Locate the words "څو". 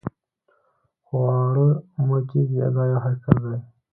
1.05-1.15